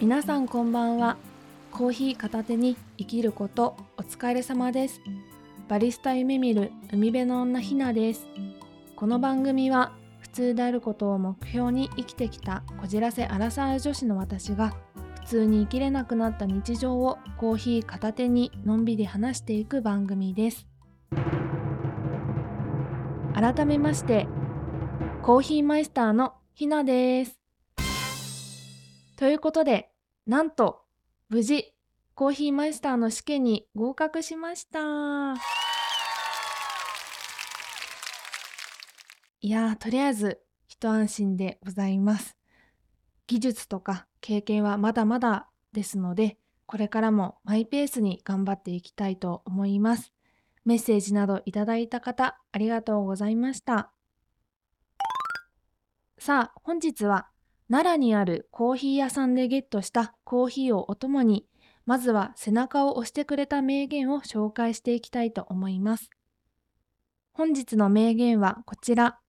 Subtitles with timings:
[0.00, 1.18] 皆さんこんばんは。
[1.70, 5.02] コーヒー片手に生きることお疲れ様です。
[5.68, 8.26] バリスタ夢見る海辺の女ひなです。
[8.96, 14.72] この番組は普通であることを目標に生きてきたこじらせアラサー女子の私が
[15.20, 20.66] 普通に生きれなくなった日常をコーヒー片手にのんびり話していく番組です。
[23.34, 24.26] 改めまして
[25.20, 27.40] コーヒーマイスターのひなです。
[29.16, 29.89] ということで、
[30.30, 30.84] なんと、
[31.28, 31.74] 無事、
[32.14, 35.34] コーヒーマイスターの試験に合格しました。
[39.40, 42.36] いや、とりあえず、一安心でございます。
[43.26, 50.12] 技術とか経験はまだまだですので、これからもマイペースに頑張っていきたいと思います。
[50.64, 53.90] メッセージなどいただいた方、ありがとうございました。
[56.18, 57.29] さあ、本日は
[57.70, 61.46] 奈良にあるコーヒー屋さんでゲットしたコーヒーをお供に、
[61.86, 66.10] まずは背中を押してくれた名言を紹介していきたいと思います。
[67.32, 69.20] 本日の名言はこちら。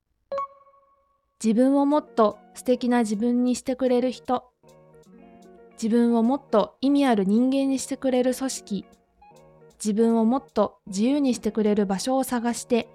[1.43, 4.51] 自分をもっと素敵な自分にしてくれる人。
[5.73, 8.85] 自分をもっと意味ある人間にしてくれる組織。
[9.73, 12.89] 自分をもっと自由にしてくれる場所を探して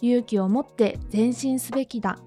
[0.00, 2.18] 勇気を持って前進すべきだ。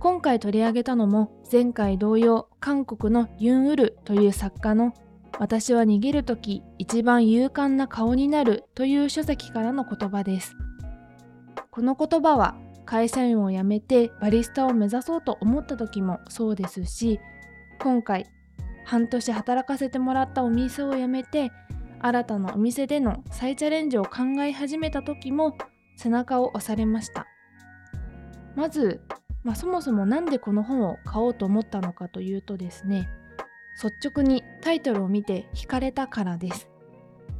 [0.00, 4.94] 今回取り上げたのも前回同様韓国のユン・ウルという作家の
[5.38, 10.56] 私は逃げる時一番勇敢な顔になるという書籍からの言葉です。
[11.70, 17.20] この言葉は会社員を辞めてバリスタを目指そうと思った時もそうですし
[17.80, 18.26] 今回
[18.84, 21.52] 半年働かせてもらったお店を辞めて
[22.00, 25.56] 新たなお店での再チャレンジを考え始めた時も
[25.96, 27.26] 背中を押されました
[28.56, 29.00] まず
[29.42, 33.08] まあ、そもそも何でこの本を買おうと思ったのかというとですね
[33.82, 36.68] 率直にタイトルを見て惹かれたからです、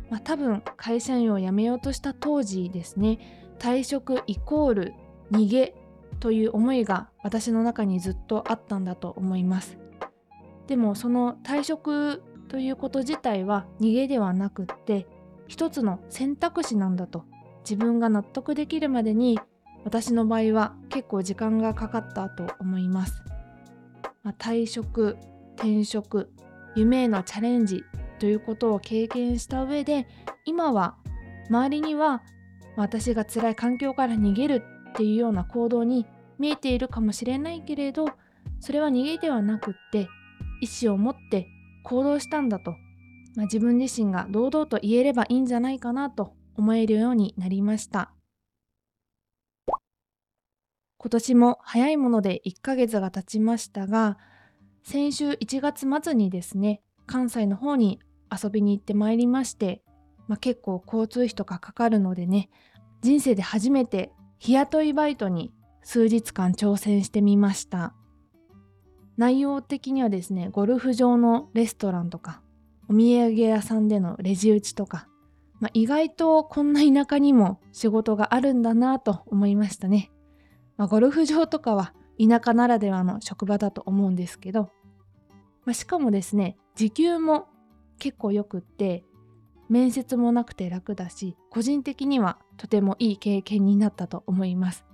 [0.09, 4.94] まあ、多分会社員を辞めようとした当時ですね退職イコール
[5.31, 5.75] 逃げ
[6.19, 9.78] という思いが私の中にずっとあったんだと思います。
[10.67, 15.06] でもその退職ということ自体は逃げではなくって
[15.49, 17.25] 一つの選択肢なんだと
[17.65, 19.41] 自分が納得できるまでに
[19.85, 23.23] 私の場合は結構時間がかかったと思います。
[24.23, 25.17] まあ、退職、
[25.57, 26.31] 転職、
[26.75, 27.85] 夢へのチャレンジ
[28.19, 30.07] ということを経験した上で
[30.45, 30.97] 今は
[31.49, 32.23] 周りには
[32.77, 36.07] 私が辛い環境から逃げるっていうような行動に
[36.39, 38.07] 見えているかもしれないけれど
[38.61, 40.09] それは逃げではなくって
[40.61, 41.49] 意思を持って
[41.85, 42.73] 行動したんだと、
[43.37, 48.12] まあ、自分自身が堂々と言えればいいんじゃないかなと思えるようになりました。
[51.03, 54.19] 今年も早いもので1ヶ月が経ちましたが、
[54.83, 58.00] 先週1月末にですね、関西の方に
[58.31, 59.83] 遊びに行ってまいりまして、
[60.28, 62.50] まあ、結構交通費とかかかるのでね、
[63.00, 67.94] 人生で初めて日雇いバイトに数日間挑戦してみました。
[69.17, 72.43] 内容的にはですね、ゴルフ場のレストランとか、
[72.91, 75.09] お土産屋さんでのレジ打ちとか、
[75.61, 80.11] まあ、意外とこんな田舎にも仕事があるんだなと思いましたね。
[80.81, 84.71] まあ、ゴルフ場とかは田舎ならではの職場だと思うんですけど、
[85.67, 87.49] まあ、しかもですね時給も
[87.99, 89.05] 結構よくって
[89.69, 94.87] 面接もなくて楽だし個人的にはとてもいい経験になったと思います。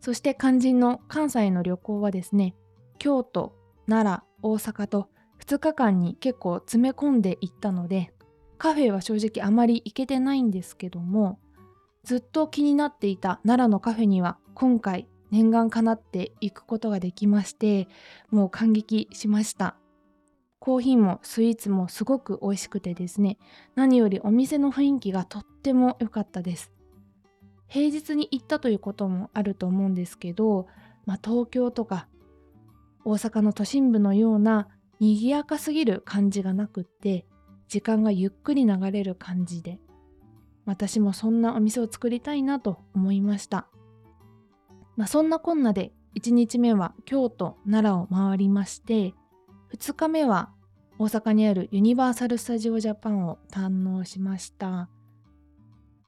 [0.00, 2.56] そして肝心の関西の旅行はですね
[2.98, 3.54] 京都
[3.88, 8.12] 奈良大阪と2日間に結構詰め込んでいったので
[8.58, 11.38] カフェは正直あまり行けてないんですけども
[12.08, 17.86] ずっと気になっていた奈良のカフェには今回念願かなっていくことができまして
[18.30, 19.76] もう感激しました。
[20.58, 23.36] コーヒーもスイーツもすごく美味しくてですね
[23.74, 26.72] 何よりお店の雰囲気がとっても良かったです。
[27.66, 30.66] 平日に行ったということもあると思うんですけど、
[31.04, 32.08] まあ、東京とか
[33.04, 34.68] 大阪の都心部のような
[34.98, 37.26] 賑やかすぎる感じがなくって
[37.68, 39.78] 時間がゆっくり流れる感じで
[40.68, 43.68] 私もそんなお店を作りたいなと思いました。
[44.98, 49.14] まあ、そんなこんなで1日目は京都奈良を回りまして
[49.72, 50.50] 2日目は
[50.98, 54.88] 大阪にあるユニバーサル・スタジオ・ジャパンを堪能しました、ま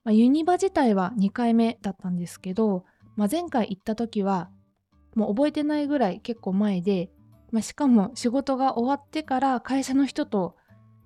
[0.06, 2.84] あ、ユニバ自体は2回目だったんですけど、
[3.16, 4.50] まあ、前回行った時は
[5.14, 7.10] もう覚えてないぐらい結構前で、
[7.52, 10.56] まあ、しかも仕事が終わってから会社の人と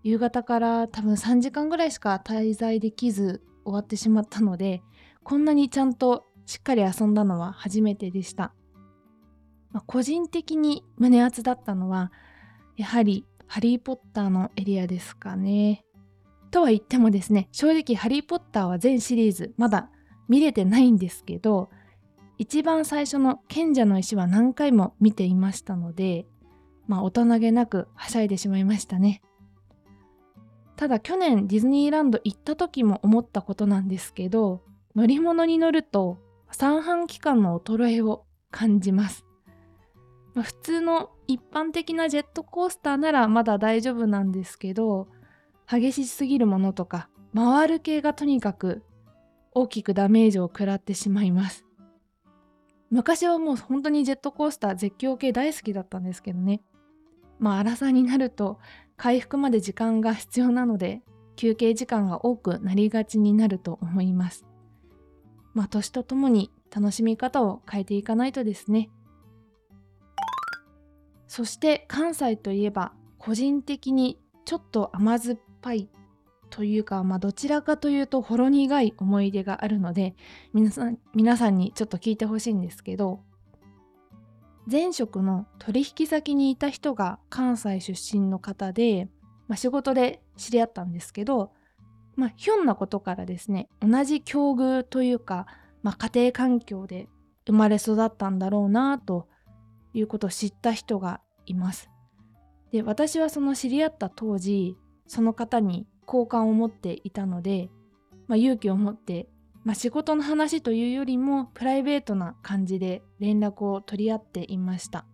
[0.05, 4.83] 夕方から多分3時間ぐらいしか滞在できず終わってしまったので
[5.23, 8.53] こんなにちゃんとしっかり遊んだのは初めてでした。
[9.73, 12.13] まあ、個人的に胸熱だったのは
[12.77, 15.85] やはりハリー・ポッターのエリアですかね。
[16.51, 19.91] とは言ってもですね正直ハリー・ポッターは全シリーズまだ
[20.29, 21.71] 見れてないんですけど
[22.39, 26.27] 一番最初の賢者の石は何回も見ていましたので
[26.87, 29.23] まあ大人げなくはしゃいでしまいましたね。
[30.77, 34.63] ただ去年ディズニーランド行った時も思ったことなんですけど
[34.97, 36.19] 乗り物に乗ると
[36.51, 39.25] 三半規管の衰えを感じます。
[40.35, 45.09] ま、普通の一般的なジェットコースターならまだ大丈夫なんですけど
[45.71, 48.83] 激しすぎるものとか回る系がとにかく
[49.53, 51.65] 大きくダメージを食らってしまいます
[52.91, 56.61] 昔はもう本当にジェットコースター絶叫系大好きだったんですけどね
[57.39, 58.59] まあ荒さになると
[58.97, 61.03] 回復まで時間が必要なので
[61.37, 64.47] 休憩時間が多くなりがちになると思います。
[65.53, 68.91] まあ年とともに楽しみ方を変えていかないとですね。
[71.27, 75.89] そして関西といえば個人的にちょっと甘酸っぱい
[76.51, 80.15] というか、まあ、どちらかというとほろ苦い思い出があるので
[80.53, 83.21] 皆さん皆さんにちょっと聞いてほしいんですけど
[84.71, 89.09] 前職の取引先にいた人が関西出身の方で、
[89.47, 91.53] まあ、仕事で知り合ったんですけど、
[92.17, 95.47] まあ、ひょんなことからですね同じ境遇というか、
[95.83, 97.09] まあ、家庭環境で
[97.47, 99.29] 生まれ育ったんだろうなと
[99.93, 101.91] いうことを知った人がいます。
[102.73, 104.77] で私はその知り合った当時
[105.07, 107.69] その方に好感を持っていたので、
[108.27, 109.29] まあ、勇気を持って、
[109.65, 115.07] まあ、仕事の話というよりもプライベートな感じで連絡を取り合っていました。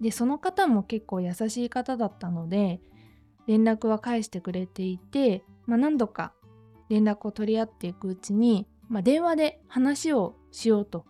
[0.00, 2.80] でその方も結構優しい方だったので
[3.46, 6.34] 連絡は返してくれていて、まあ、何度か
[6.90, 11.06] 連絡を取り合っていくうちに、まあ、電話で話をしようと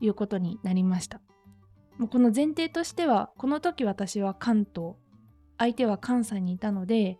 [0.00, 1.20] いうことになりました。
[1.98, 4.94] もうこの前提としてはこの時私は関東
[5.58, 7.18] 相手は関西にいたので、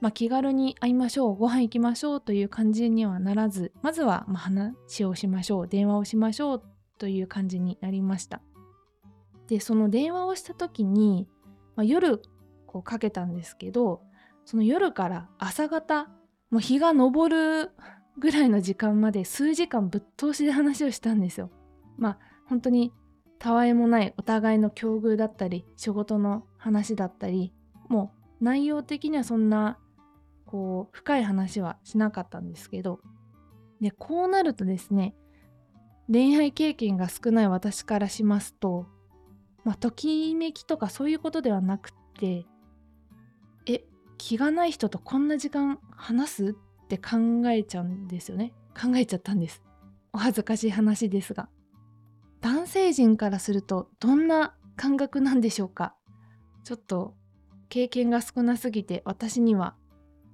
[0.00, 6.62] まあ、気軽に会いましょうご飯行きましょうという感じにはならずまずはま話をしましょう電話をしましょう
[6.98, 8.40] という感じになりました。
[9.48, 11.26] でその電話をした時に、
[11.74, 12.20] まあ、夜
[12.66, 14.02] こうかけたんですけど
[14.44, 16.08] その夜から朝方
[16.50, 17.70] もう日が昇る
[18.18, 21.50] ぐらいの時間まで数時間ぶっ通しで話をしたんですよ。
[21.96, 22.92] まあ本当に
[23.38, 27.52] たわいもないお互いの境遇だったり仕事の話だったり
[27.88, 29.78] もう内容的にはそんな
[30.48, 33.00] こう深い話はしなかったんですけど
[33.82, 35.14] でこうなるとですね
[36.10, 38.86] 恋愛経験が少ない私からしますと
[39.62, 42.46] まあときめきとかそういうことではなくて
[43.66, 43.84] え
[44.16, 48.54] 気がない人とこんな時間話すって考えちゃうんですよね。
[48.74, 49.62] 考えちゃったんです。
[50.14, 51.50] お恥ずかしい話ですが。
[52.40, 55.94] 男性陣からするとどんな感覚なんでしょうか。
[56.64, 57.14] ちょっと
[57.68, 59.76] 経験が少なすぎて私には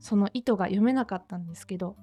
[0.05, 1.97] その意図が読めなかったんですけど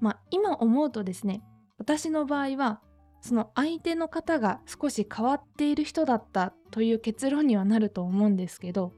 [0.00, 1.40] まあ今思うとですね
[1.78, 2.80] 私の場合は
[3.20, 8.92] その相手の方が少し変わっている人だったという結論にはなると思うんですけど、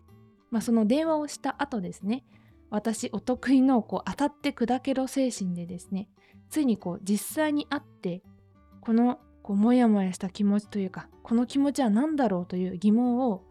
[0.51, 2.25] まあ、その電話をした後ですね
[2.71, 6.09] 私お得意のこう当たって砕けろ精神でですね
[6.49, 8.23] ついにこう実際に会って
[8.81, 13.45] このこうモヤモヤした気持ちというかこの気持ちは何だろうという疑問を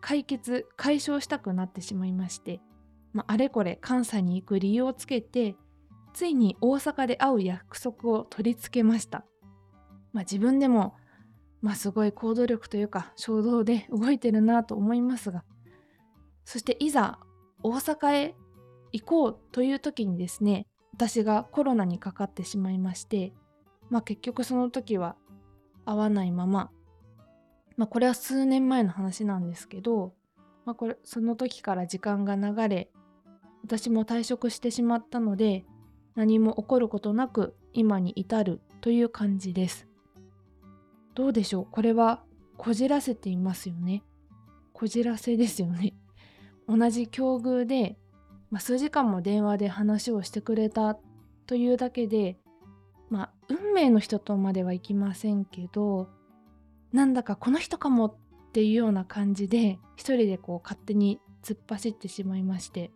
[0.00, 2.60] 解決解消したくなってしまいまして、
[3.12, 5.56] まあ、あれこれ関西に行く理由をつけて
[6.12, 9.24] ついに大阪で会う約束を取り付けました、
[10.12, 10.94] まあ、自分でも、
[11.62, 15.44] まあ、すごい行動力というか衝動で動いてるなと思いますが。
[16.44, 17.18] そしていざ
[17.62, 18.34] 大阪へ
[18.92, 23.34] 行こうという時にですね私がコロナにかかってしまいまして
[23.90, 25.16] まあ結局その時は
[25.88, 26.70] 会わないまま、
[27.76, 30.12] まあこれは数年前の話なんですけど、
[30.66, 32.90] まあこれ、その時から時間が流れ、
[33.62, 35.64] 私も退職してしまったので、
[36.14, 39.86] 何も起こることなく今に至るという感じです。
[41.14, 41.66] どうでしょう？
[41.70, 42.22] これは
[42.56, 44.02] こじらせていますよね。
[44.72, 45.94] こじらせですよね。
[46.68, 47.96] 同じ境遇で、
[48.50, 50.98] まあ、数時間も電話で話をしてくれた
[51.46, 52.38] というだけで
[53.10, 56.08] まあ運命の人とまではいきませんけど
[56.92, 58.14] なんだかこの人かもっ
[58.52, 62.90] ていうような感じで一人でこう勝手に突っ走ってしまいまして、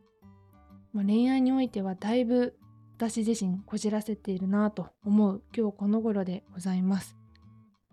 [0.93, 2.55] まあ、恋愛においてはだいぶ
[2.97, 7.17] 私自身こじらせているなと思う今日この頃でございます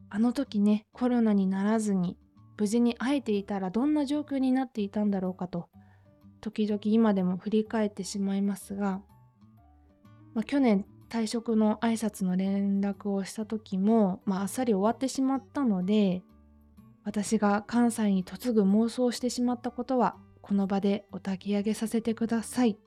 [0.10, 2.18] あの時ねコロナにならずに
[2.58, 5.70] 無事に会えていたらどんな状況になっていたんだろうかと
[6.42, 9.02] 時々今でも振り返ってしまいますが、
[10.34, 16.22] まあ、去年退職の挨拶の連絡をした時も、まあ、っさり終わってしまったので
[17.04, 22.78] 私が関西に嫁ぐ妄想してしまったことはこの場でお焚き上げさせてください。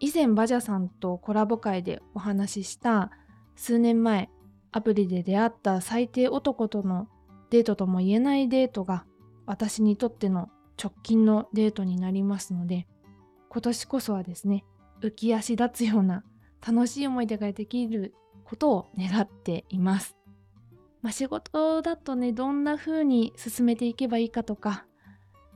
[0.00, 3.10] 以前バジャさんとコラボ会でお話しした
[3.54, 4.30] 数年前
[4.72, 7.06] アプリで出会った最低男との
[7.50, 9.04] デートとも言えないデートが
[9.46, 10.48] 私にとっての
[10.82, 12.86] 直近のデートになりますので
[13.50, 14.64] 今年こそはですね
[15.02, 16.24] 浮き足立つような
[16.66, 18.14] 楽しい思い出ができる
[18.44, 20.16] ことを願っています。
[21.02, 24.84] まあ、仕事だとねどんな風に進めていけばいいかとか、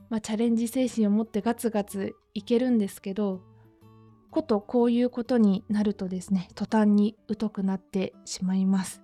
[0.09, 3.41] まあ、チャレンジ精神を持ってガツガツいけるんですけど
[4.35, 9.01] ことこういうことになるとですね途端に疎くなってしまいます。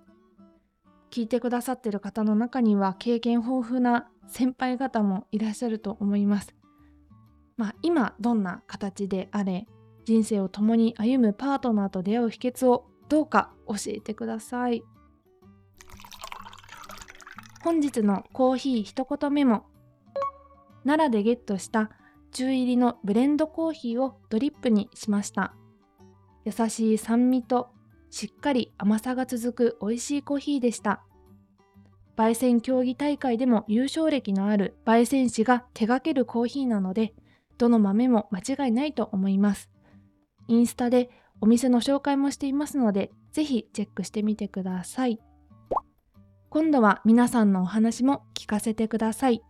[1.10, 6.54] 聞いてくださってる方の中には経験豊富な先輩方もいらっしゃると思います。
[7.56, 9.66] まあ今どんな形であれ
[10.04, 14.82] 人生を共に歩むパートナーと出会う秘訣をどうか教えてください。
[17.64, 19.64] 本日のコーヒー一言メモ。
[20.84, 21.90] 奈良でゲットした
[22.32, 25.54] 中入りのブレンドコーヒーをドリップにしました。
[26.44, 27.70] 優しい酸味と
[28.10, 31.02] しっかり甘さが続く美味しいコーヒーでした。
[32.16, 37.14] 焙煎競技大会でも優勝歴のある焙煎士が手掛けるコーヒーなので
[37.56, 39.70] どの豆も間違いないと思います。
[40.48, 41.10] インスタで
[41.40, 45.20] お店の紹介もしていますのでぜひチェックしてみてください。
[46.50, 49.42] 今度は皆さんのお話も聞かせてください。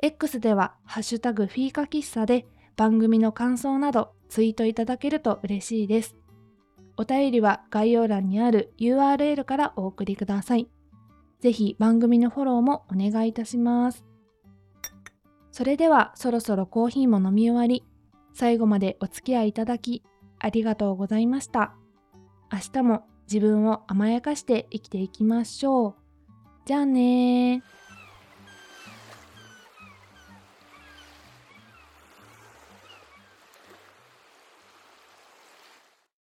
[0.00, 6.14] X では、ハッシュタグフィーカ喫茶で番組の感想などツイートいただけると嬉しいです。
[6.96, 10.68] お便りは概要欄にある URL からお送りください。
[11.40, 14.04] ぜひ番組のフォローもお願いいたします。
[15.50, 17.84] それではそろそろコーヒーも飲み終わり、
[18.34, 20.04] 最後までお付き合いいただき
[20.38, 21.74] ありがとうございました。
[22.52, 25.94] 明日も自分を甘やかして生きていきましょう。
[26.66, 27.64] じゃあね。